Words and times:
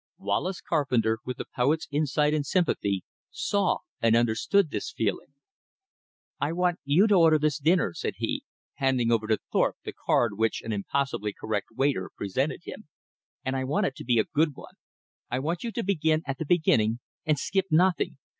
Wallace 0.17 0.61
Carpenter, 0.61 1.19
with 1.25 1.37
the 1.37 1.45
poet's 1.55 1.87
insight 1.91 2.33
and 2.33 2.43
sympathy, 2.43 3.03
saw 3.29 3.77
and 4.01 4.15
understood 4.15 4.71
this 4.71 4.91
feeling. 4.91 5.35
"I 6.39 6.53
want 6.53 6.79
you 6.83 7.05
to 7.05 7.13
order 7.13 7.37
this 7.37 7.59
dinner," 7.59 7.93
said 7.93 8.15
he, 8.17 8.43
handing 8.77 9.11
over 9.11 9.27
to 9.27 9.37
Thorpe 9.51 9.77
the 9.83 9.93
card 9.93 10.39
which 10.39 10.63
an 10.63 10.73
impossibly 10.73 11.35
correct 11.39 11.67
waiter 11.77 12.09
presented 12.17 12.61
him. 12.63 12.87
"And 13.45 13.55
I 13.55 13.63
want 13.63 13.85
it 13.85 13.99
a 13.99 14.23
good 14.33 14.55
one. 14.55 14.73
I 15.29 15.37
want 15.37 15.63
you 15.63 15.71
to 15.71 15.83
begin 15.83 16.23
at 16.25 16.39
the 16.39 16.45
beginning 16.47 16.97
and 17.27 17.37
skip 17.37 17.67
nothing. 17.69 18.17